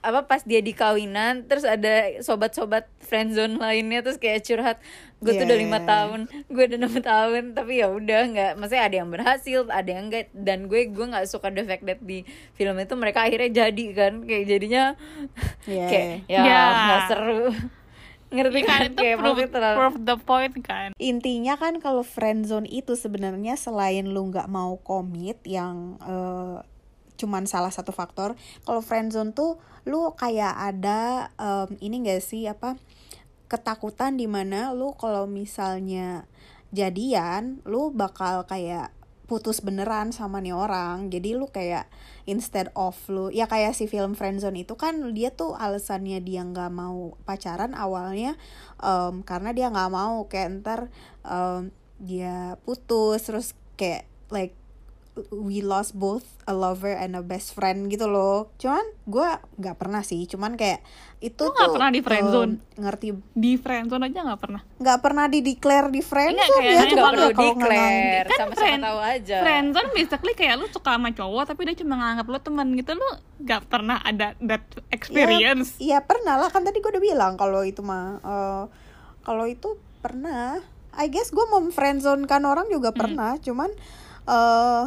[0.00, 4.76] apa pas dia di kawinan, terus ada sobat-sobat friendzone lainnya terus kayak curhat,
[5.18, 8.84] gue tuh Iya, udah lima tahun, gue udah enam tahun, tapi ya udah nggak, maksudnya
[8.84, 12.24] ada yang berhasil, ada yang enggak, dan gue gue nggak suka the fact that di
[12.52, 14.84] film itu mereka akhirnya jadi kan, kayak jadinya
[15.64, 17.44] Iya, kayak ya nggak seru.
[18.32, 18.78] Ngerti Iya kan?
[18.80, 20.88] kan itu kayak prove, terlalu prove the point kan.
[20.96, 26.58] intinya kan kalau friendzone itu sebenarnya selain lu nggak mau komit yang eh,
[27.14, 32.74] cuman salah satu faktor kalau friendzone tuh lu kayak ada em, ini gak sih apa
[33.46, 36.24] ketakutan di mana lu kalau misalnya
[36.72, 38.90] jadian lu bakal kayak
[39.26, 41.08] putus beneran sama nih orang.
[41.08, 41.88] Jadi lu kayak
[42.28, 46.70] instead of lu ya kayak si film friendzone itu kan dia tuh alasannya dia nggak
[46.70, 48.38] mau pacaran awalnya
[48.78, 50.80] em, karena dia nggak mau kayak ntar
[51.26, 54.54] em, dia putus terus kayak like
[55.30, 60.00] we lost both a lover and a best friend gitu loh cuman gue nggak pernah
[60.00, 60.80] sih cuman kayak
[61.18, 62.52] itu Lu nggak tuh pernah di friendzone?
[62.56, 64.60] em, ngerti Di friendzone aja nggak pernah.
[64.74, 68.56] nggak pernah di declare di friendzone ya nggak cuma nggak ya perlu declare Kan sama-sama
[68.58, 72.38] friend- tahu aja Friendzone basically kayak lu suka sama cowok tapi dia cuma nganggap lu
[72.40, 75.76] teman gitu lu nggak pernah ada that experience.
[75.76, 78.64] Iya pernah lah kan tadi gue udah bilang kalau itu mah eh,
[79.20, 80.56] kalau itu pernah.
[80.92, 82.74] I guess gue mau friendzone kan orang Hmm.
[82.74, 83.72] juga pernah, cuman
[84.24, 84.84] eh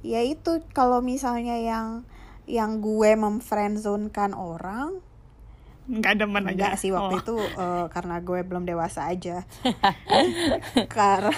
[0.00, 2.08] ya itu kalau misalnya yang
[2.44, 4.98] yang gue memfriendzone kan orang
[5.86, 6.52] Nggak demen aja.
[6.54, 7.20] enggak sih waktu Oh.
[7.20, 9.42] itu eh, karena gue belum dewasa aja.
[10.88, 11.34] karena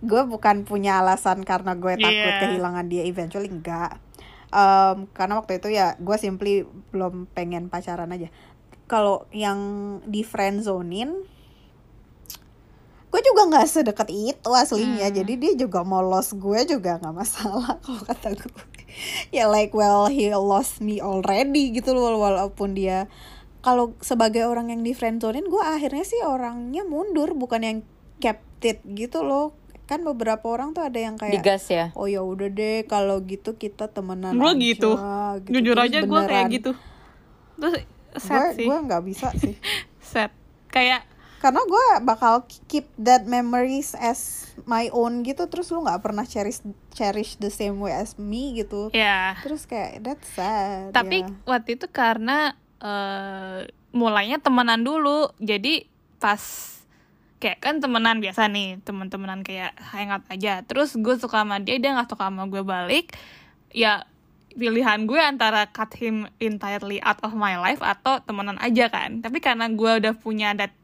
[0.00, 2.40] gue bukan punya alasan karena gue takut Iya.
[2.40, 4.00] kehilangan dia eventually enggak.
[4.48, 8.32] Em, karena waktu itu ya gue simply belum pengen pacaran aja.
[8.86, 9.58] Kalau yang
[10.06, 11.12] di friendzonein
[13.14, 15.14] gue juga nggak sedekat itu aslinya Hmm.
[15.14, 18.50] jadi dia juga mau lost gue juga nggak masalah kalau kata gue
[19.30, 23.06] ya like well he lost me already gitu loh walaupun dia
[23.60, 27.78] kalau sebagai orang yang di friendzonein gue akhirnya sih orangnya mundur bukan yang
[28.18, 32.18] kept it gitu loh kan beberapa orang tuh ada yang kayak digas ya oh ya
[32.18, 34.90] udah deh kalau gitu kita temenan Gue aja gitu.
[35.38, 35.50] gitu.
[35.54, 36.70] Jujur Terus aja gue kayak gitu.
[37.54, 37.74] Terus
[38.16, 38.66] gue sih.
[38.66, 39.54] gue nggak bisa sih
[40.10, 40.32] Sad.
[40.66, 41.04] Kayak
[41.44, 46.64] karena gue bakal keep that memories as my own gitu terus lu nggak pernah cherish
[46.96, 49.36] cherish the same way as me gitu ya.
[49.44, 51.28] terus kayak that's sad Tapi ya.
[51.44, 55.30] waktu itu karena eh, mulainya temenan dulu.
[55.38, 55.86] Jadi
[56.18, 56.42] pas
[57.38, 60.66] kayak kan temenan biasa nih, temen-temenan kayak hangout aja.
[60.66, 63.14] Terus gue suka sama dia, dia nggak suka sama gue balik.
[63.70, 64.04] Ya
[64.54, 69.22] pilihan gue antara cut him entirely out of my life atau temenan aja kan.
[69.22, 70.74] Tapi karena gue udah punya that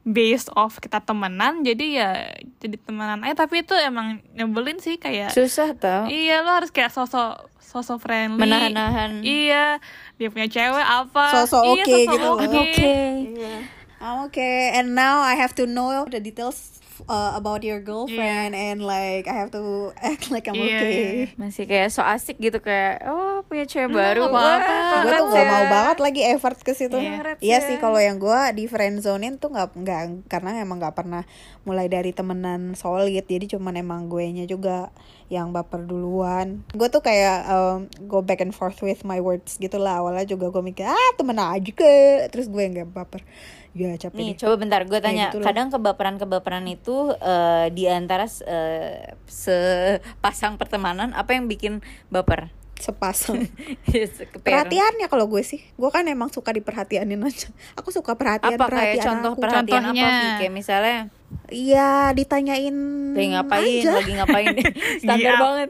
[0.00, 2.10] based off kita temenan jadi ya
[2.58, 3.44] jadi temenan aja.
[3.44, 6.08] Tapi itu emang nyebelin sih kayak susah tau.
[6.08, 8.40] Iya lo harus kayak sosok sosok friendly.
[8.40, 9.22] Menahan-nahan.
[9.22, 9.78] Iya
[10.16, 11.24] dia punya cewek apa?
[11.44, 12.26] Sosok iya, oke sosok gitu.
[12.26, 12.34] loh.
[12.36, 12.50] oke.
[12.50, 17.84] I'm okay I'm okay, and now I have to know the details uh, about your
[17.84, 21.12] girlfriend, and like I have to act like I'm Iya, okay.
[21.36, 24.32] masih kayak so asik gitu kayak oh punya cewek baru.
[24.32, 24.79] nggak apa-apa.
[24.90, 25.50] Gue tuh gak ya.
[25.50, 27.36] mau banget lagi effort ke situ Iya.
[27.38, 27.66] Iya ya.
[27.66, 31.22] sih kalau yang gue di friendzonein tuh nggak nggak karena emang nggak pernah
[31.62, 34.90] mulai dari temenan solid jadi cuman emang gue nya juga
[35.30, 37.78] yang baper duluan gue tuh kayak um,
[38.10, 41.38] go back and forth with my words gitu lah awalnya juga gue mikir ah temen
[41.38, 41.92] aja ke
[42.28, 43.22] terus gue yang gak baper
[43.70, 44.38] ya capek Nih, deh.
[44.42, 45.30] coba bentar gue tanya.
[45.30, 51.78] gitu kadang kebaperan-kebaperan itu eh, di antara eh, sepasang pertemanan apa yang bikin
[52.10, 52.50] baper?
[52.80, 53.44] Sepasang
[53.86, 54.40] Keper.
[54.40, 58.72] perhatiannya kalau gue sih gue kan emang suka diperhatianin aja aku suka perhatian Apa kayak
[58.96, 59.40] perhatian contoh aku.
[59.40, 60.02] perhatian Contohnya.
[60.02, 60.30] apa sih?
[60.38, 60.98] Kayak misalnya
[61.46, 62.74] Iya ditanyain
[63.12, 63.90] lagi ngapain, aja.
[63.94, 64.46] lagi ngapain,
[65.00, 65.68] standar banget.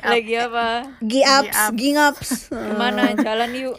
[0.00, 0.66] lagi apa?
[1.00, 1.72] Gi-ups, Gi-up.
[1.74, 2.30] gingaps.
[2.48, 3.10] Ke mana?
[3.16, 3.76] Jalan yuk.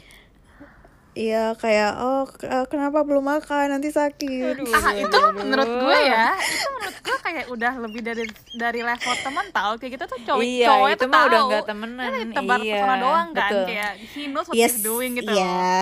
[1.11, 4.63] Iya kayak oh eh, kenapa belum makan nanti sakit.
[4.63, 8.23] ah itu menurut gue ya itu menurut gue kayak udah lebih dari
[8.55, 11.41] dari level teman tau kayak gitu tuh cowok Iya, cowoknya itu tuh mah tahu udah
[11.43, 12.07] nggak temenan.
[12.07, 13.63] Kan tebar Iya, pesona doang kan betul.
[13.67, 15.43] kayak he knows what Yes, he's doing gitu loh.
[15.43, 15.75] Iya.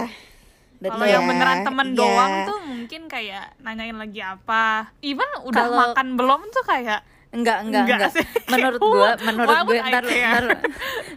[0.80, 1.98] Kalau yang ya, beneran temen iya.
[2.00, 4.90] doang tuh mungkin kayak nanyain lagi apa.
[5.06, 8.12] Even udah Kalau- makan belum tuh kayak Enggak, enggak, Enggak enggak.
[8.50, 10.44] Menurut gue, menurut gue, ntar, ntar,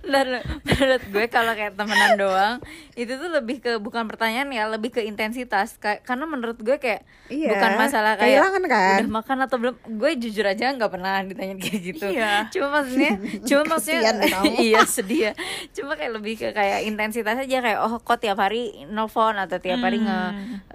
[0.03, 0.27] ntar,
[0.62, 2.55] menurut gue kalau kayak temenan doang,
[2.92, 5.79] itu tuh lebih ke bukan pertanyaan ya, lebih ke intensitas.
[5.79, 8.98] Kayak karena menurut gue kayak Iya, bukan masalah kayak kehilangan kan?
[8.98, 9.75] udah makan atau belum.
[9.90, 12.07] Gue jujur aja nggak pernah ditanya kayak gitu.
[12.07, 12.33] Iya.
[12.51, 13.12] Cuma maksudnya,
[13.48, 14.53] cuma maksudnya, kamu.
[14.68, 15.33] iya sedih ya.
[15.72, 19.81] Cuma kayak lebih ke kayak intensitas aja kayak oh kok tiap hari nelfon atau tiap
[19.81, 20.20] hari nge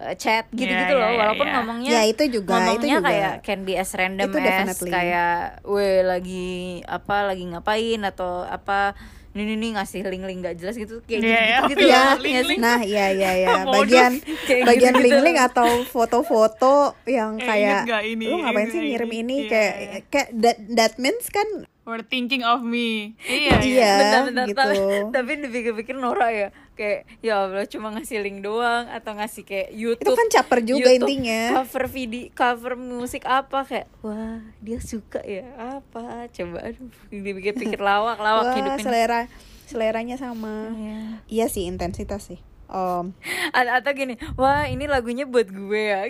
[0.01, 1.09] eh, chat gitu-gitu Iya, loh.
[1.09, 1.53] iya, Walaupun iya.
[1.53, 3.05] ngomongnya Ya, itu juga, ngomongnya itu juga.
[3.05, 4.89] kayak can be as random Itu as definitely.
[4.89, 5.26] kayak
[5.63, 6.47] we lagi
[6.83, 8.93] apa lagi ngapain atau apa
[9.31, 11.61] ini nih ngasih link-link gak jelas gitu kayak gitu, iya.
[11.69, 12.33] gitu Iya, loh link-link.
[12.33, 12.57] ya sih?
[12.57, 13.53] Nah, iya iya iya.
[13.69, 13.77] Modus.
[13.77, 14.11] Bagian
[14.67, 15.05] bagian gitu-gitu.
[15.05, 16.73] link-link atau foto-foto
[17.05, 19.15] yang Eh, kayak inget gak ini, lu ngapain inget sih gak ngirim ini?
[19.15, 19.99] ini Iya, kayak iya.
[20.09, 21.45] kayak that, that means kan
[21.83, 23.13] were thinking of me.
[23.21, 23.61] Iya, iya.
[23.61, 24.57] iya Bentar-bentar, gitu.
[24.57, 24.75] tapi,
[25.13, 30.05] tapi dipikir-pikir Nora ya kayak ya Allah cuma ngasih link doang atau ngasih kayak YouTube
[30.05, 31.41] Itu kan caper juga YouTube intinya.
[31.57, 38.15] cover video cover musik apa kayak wah dia suka ya apa coba aduh dipikir-pikir lawak
[38.17, 39.21] lawak Wah, hidupin selera
[39.65, 40.71] seleranya sama.
[40.71, 40.99] Iya.
[41.27, 42.39] Iya sih intensitas sih.
[42.67, 43.15] Um,
[43.49, 46.03] A- atau gini wah ini lagunya buat gue ya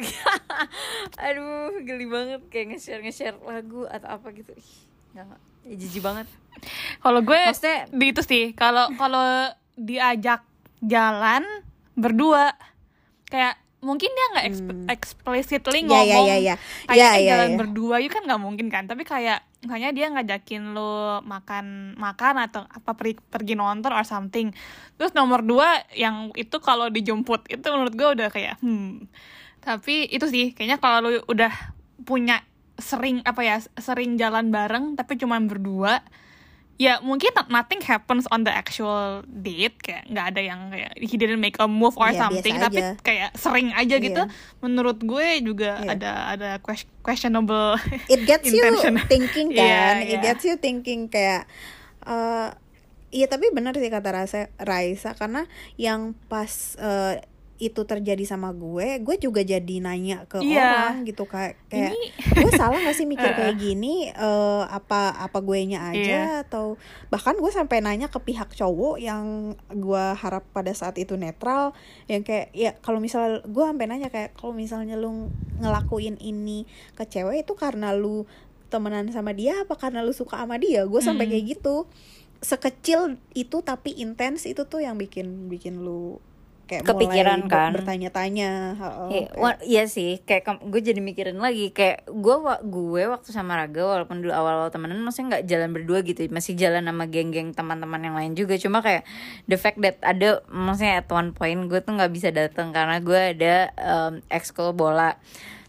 [1.19, 4.71] aduh geli banget kayak nge-share nge-share lagu atau apa gitu Ih,
[5.13, 6.27] nggak nggak Ya, jijik banget
[6.97, 10.46] Kalau gue Maksudnya- di itu sih, kalau kalau diajak
[10.81, 11.43] jalan
[11.93, 12.53] berdua
[13.27, 15.89] kayak mungkin dia nggak exp- explicitly Hmm.
[15.89, 16.55] Iya, iya, ngomong iya, iya.
[16.89, 17.57] kayak Iya, eh, iya, jalan iya.
[17.57, 22.61] berdua itu kan nggak mungkin kan tapi kayak misalnya dia ngajakin lo makan makan atau
[22.65, 24.53] apa pergi, pergi nonton or something
[24.97, 29.05] terus nomor dua yang itu kalau dijemput itu menurut gue udah kayak hmm
[29.61, 31.51] tapi itu sih kayaknya kalau lo udah
[32.01, 32.39] punya
[32.77, 36.01] sering apa ya sering jalan bareng tapi cuman berdua
[36.77, 41.17] ya mungkin not- nothing happens on the actual date kayak nggak ada yang kayak he
[41.17, 42.93] didn't make a move or Iya, something tapi aja.
[43.01, 44.33] kayak sering aja gitu Iya.
[44.59, 45.89] menurut gue juga Iya.
[45.91, 47.81] ada ada ques- questionable
[48.13, 48.61] it gets you
[49.09, 50.13] thinking Iya, kan iya.
[50.13, 51.49] it gets you thinking kayak
[53.09, 57.23] iya tapi benar sih kata Raisa Raisa karena yang pas eh,
[57.57, 60.93] itu terjadi sama gue gue juga jadi nanya ke Iya.
[60.93, 62.11] orang gitu kayak kayak Ini-
[62.45, 64.09] gue salah gak sih mikir kayak gini?
[64.09, 66.41] Eh, apa apa gue nya aja?
[66.41, 69.25] Atau bahkan gue sampai nanya ke pihak cowok yang
[69.67, 71.73] gue harap pada saat itu netral
[72.05, 77.03] yang kayak ya kalau misal gue sampai nanya kayak kalau misalnya lu ngelakuin ini ke
[77.03, 78.29] cewek itu karena lu
[78.67, 80.85] temenan sama dia apa karena lu suka sama dia?
[80.85, 81.33] Gue sampai Hmm.
[81.33, 81.89] kayak gitu.
[82.37, 86.21] Sekecil itu tapi intens itu tuh yang bikin bikin lu
[86.67, 87.71] kayak Kepikiran mulai kan?
[87.73, 88.51] bertanya-tanya
[89.07, 89.27] Iya,
[89.63, 92.35] iya sih, kayak gue jadi mikirin lagi kayak gue
[92.67, 96.83] gue waktu sama Raga walaupun dulu awal-awal temenan maksudnya nggak jalan berdua gitu, masih jalan
[96.83, 98.59] sama geng-geng teman-teman yang lain juga.
[98.59, 99.07] Cuma kayak
[99.47, 103.21] the fact that ada maksudnya at one point gue tuh nggak bisa datang karena gue
[103.33, 105.15] ada um, ekskul bola.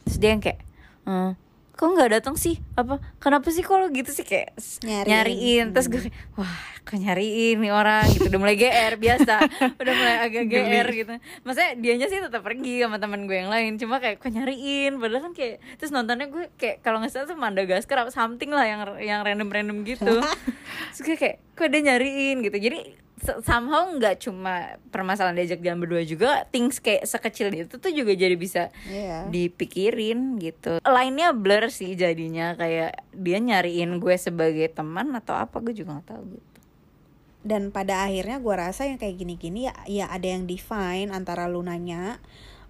[0.04, 0.60] Terus dia yang kayak
[1.06, 1.32] "Hmm,
[1.78, 2.58] kok nggak datang sih?
[2.74, 2.98] Apa?
[3.22, 4.26] Kenapa sih kalau gitu sih?
[4.26, 5.06] Kayak Nyariin.
[5.06, 5.66] nyariin.
[5.70, 6.02] Terus gue
[6.34, 8.02] wah kok nyariin nih orang?
[8.10, 8.26] Gitu.
[8.26, 9.34] Udah mulai gr biasa.
[9.80, 11.14] Udah mulai agak gr gitu.
[11.46, 13.78] Maksudnya dianya sih tetap pergi sama teman gue yang lain.
[13.78, 14.98] Cuma kayak kok nyariin?
[14.98, 18.66] Padahal kan kayak terus nontonnya gue kayak kalau nggak salah tuh Madagaskar apa something lah
[18.66, 20.18] yang yang random random gitu.
[20.98, 22.42] Terus gue kayak kok dia nyariin?
[22.42, 22.58] Gitu.
[22.58, 22.78] Jadi
[23.40, 28.34] somehow nggak cuma permasalahan diajak jalan berdua juga things kayak sekecil itu tuh juga jadi
[28.34, 29.26] bisa Iya.
[29.28, 35.72] dipikirin gitu lainnya blur sih jadinya kayak dia nyariin gue sebagai teman atau apa gue
[35.72, 36.46] juga nggak tahu gitu
[37.42, 41.62] dan pada akhirnya gue rasa yang kayak gini-gini ya, ya ada yang define antara lu
[41.62, 42.18] nanya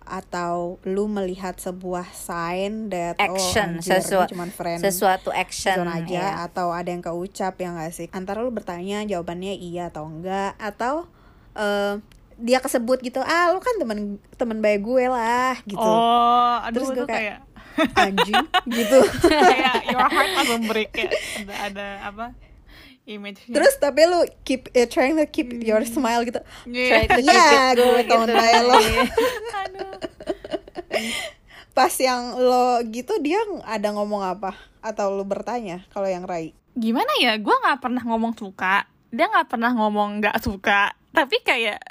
[0.09, 5.77] atau lu melihat sebuah sign that action oh anjir, sesua- ini cuman friend sesuatu action
[5.79, 6.29] zone aja ya.
[6.43, 11.07] atau ada yang keucap ya nggak sih antara lu bertanya jawabannya iya atau enggak atau
[11.53, 12.01] eh,
[12.37, 13.99] dia kesebut gitu ah lu kan temen
[14.33, 17.47] temen baik gue lah gitu Oh, aduh Terus itu gue kayak- kayak
[17.97, 18.99] anjing gitu
[19.31, 21.07] kayak your heart langsung break ya.
[21.39, 22.27] Ada ada apa?
[23.09, 23.49] Image.
[23.49, 27.73] terus tapi lu keep eh, trying to keep your smile gitu Try to keep Iya,
[27.73, 28.37] it gue tahun gitu.
[28.37, 28.79] lalu lo.
[31.73, 37.11] Pas yang lo gitu dia ada ngomong apa atau lu bertanya kalau yang Rai Gimana
[37.19, 37.35] ya?
[37.43, 38.87] Gue nggak pernah ngomong suka.
[39.11, 40.95] Dia nggak pernah ngomong nggak suka.
[41.11, 41.83] Tapi kayak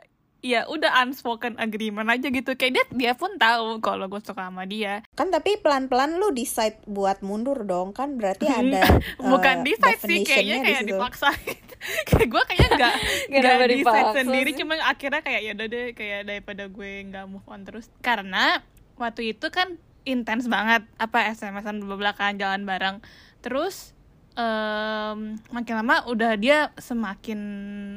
[0.46, 2.54] ya udah unspoken agreement aja gitu.
[2.54, 5.02] Kayak dia dia pun tahu kalau gue suka sama dia.
[5.18, 8.86] kan tapi pelan-pelan lu decide buat mundur dong kan berarti ada
[9.18, 11.30] Bukan eh, decide sih kayaknya di kayak dipaksa
[12.10, 12.96] kayak gue kayaknya nggak
[13.34, 14.58] nggak decide sendiri sih?
[14.64, 18.62] cuma akhirnya kayak ya udah deh kayak daripada gue nggak move on terus karena
[18.98, 22.98] waktu itu kan intens banget apa SMS-an belakang jalan bareng
[23.44, 23.97] terus
[24.38, 25.20] em,
[25.50, 27.40] makin lama udah dia semakin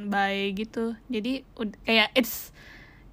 [0.06, 1.44] baik gitu jadi
[1.82, 2.48] kayak it's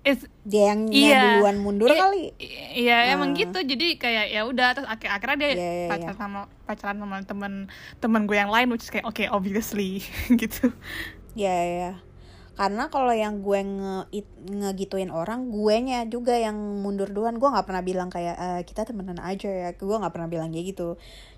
[0.02, 1.22] it's dia yang Iya.
[1.36, 3.38] duluan mundur Iya, kali i- Iya emang Ah.
[3.38, 6.16] gitu jadi kayak ya udah terus akhir akhirnya dia Iya, iya, pacaran iya.
[6.18, 7.54] sama pacaran sama temen
[8.00, 10.00] temen gue yang lain which is kayak oke obviously
[10.34, 10.72] gitu
[11.36, 11.92] ya ya, ya.
[12.56, 17.46] karena kalau yang gue nge it- ngegituin orang gue nya juga yang mundur duluan gue
[17.46, 20.96] nggak pernah bilang kayak "Eh, kita temenan aja ya gue nggak pernah bilang kayak gitu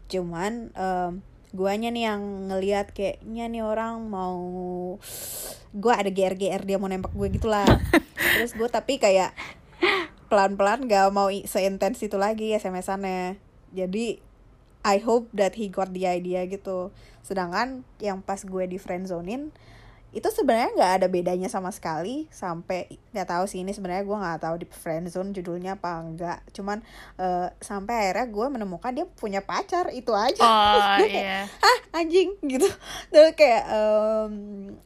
[0.07, 2.21] cuman em, guanya nih yang
[2.53, 4.37] ngelihat kayaknya nih orang mau
[5.73, 7.65] gue ada gr gr dia mau nembak gue gitulah
[8.37, 9.33] terus gue tapi kayak
[10.29, 13.41] pelan pelan gak mau seintens itu lagi sms-annya
[13.73, 14.21] jadi
[14.79, 16.95] I hope that he got the idea gitu.
[17.19, 19.51] Sedangkan yang pas gue di friendzonin
[20.09, 24.41] itu sebenarnya nggak ada bedanya sama sekali sampai nggak tahu sih ini sebenarnya gue nggak
[24.41, 26.39] tahu di friendzone judulnya apa enggak.
[26.49, 26.81] Cuman
[27.21, 30.41] eh, sampai akhirnya gue menemukan dia punya pacar itu aja.
[30.41, 31.39] Oh Gue kayak, iya.
[31.61, 32.65] Ah anjing gitu.
[33.13, 34.33] Terus kayak em,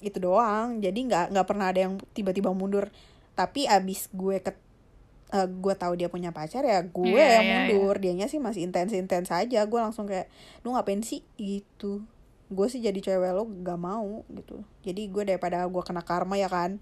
[0.04, 0.84] itu doang.
[0.84, 2.92] Jadi nggak nggak pernah ada yang tiba-tiba mundur.
[3.32, 4.52] Tapi abis gue ke
[5.32, 7.96] eh, gue tahu dia punya pacar ya gue Iya, yang iya, mundur.
[7.96, 9.64] Dianya sih masih intens intens aja.
[9.72, 10.28] Gue langsung kayak
[10.68, 11.24] lu ngapain sih?
[11.40, 12.04] Gitu
[12.54, 14.62] gue sih jadi cewek lo gak mau gitu.
[14.86, 16.78] Jadi gue daripada gue kena karma ya kan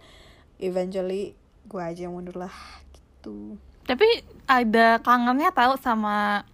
[0.62, 1.34] eventually
[1.66, 2.54] gue aja yang mundur lah
[2.94, 3.56] gitu.
[3.88, 4.06] Tapi
[4.46, 6.46] ada kangennya tahu sama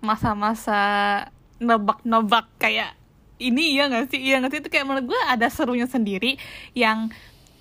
[0.00, 0.80] masa-masa
[1.60, 2.96] nebak-nebak kayak
[3.40, 4.20] ini iya gak sih?
[4.20, 4.60] Iya gak sih?
[4.64, 6.40] Itu kayak menurut gue ada serunya sendiri
[6.72, 7.12] yang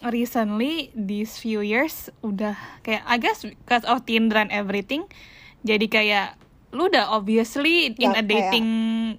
[0.04, 2.56] recently these few years udah
[2.88, 5.04] kayak I guess because of Tinder and everything
[5.68, 6.28] jadi kayak
[6.70, 8.68] lu udah obviously in a kayak- dating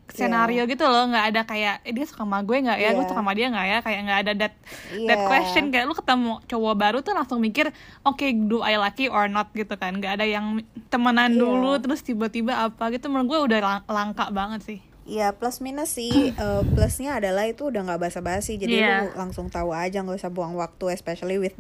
[0.07, 2.91] scenario gitu loh nggak ada kayak eh, dia suka sama gue nggak ya?
[2.93, 3.09] Gue Iya.
[3.09, 3.79] suka sama dia nggak ya?
[3.81, 4.55] Kayak nggak ada that
[5.03, 5.27] that Iya.
[5.27, 5.65] question.
[5.69, 9.51] Kayak lu ketemu cowok baru tuh langsung mikir oke do I like you or not?
[9.51, 9.93] gitu kan.
[9.93, 11.41] Nggak ada yang temenan Iya.
[11.41, 13.07] dulu terus tiba-tiba apa gitu.
[13.07, 14.81] Menurut gue udah lang- langka banget sih.
[15.03, 18.57] Iya plus minus sih Eh, plusnya adalah itu udah nggak basa-basi.
[18.57, 19.11] Jadi Iya.
[19.11, 21.59] lu langsung tahu aja nggak usah buang waktu especially with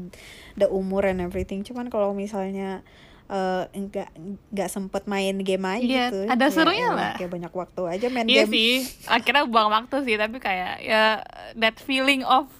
[0.54, 1.60] the umur and everything.
[1.60, 2.86] Cuman kalau misalnya
[3.30, 4.10] eh, nggak
[4.50, 7.14] nggak sempet main game aja Iya, gitu ada ya serunya lah.
[7.14, 8.72] kayak banyak waktu aja main iya game sih
[9.06, 11.22] akhirnya buang waktu sih tapi kayak ya
[11.54, 12.50] that feeling of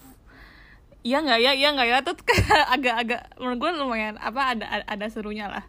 [1.01, 2.45] Iya nggak ya, iya nggak ya, tuh kayak
[2.77, 5.65] agak-agak menurut gue lumayan apa ada ada serunya lah.